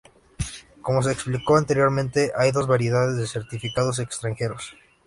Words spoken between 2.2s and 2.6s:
hay